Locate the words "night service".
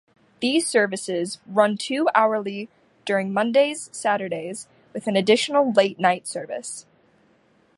5.99-6.87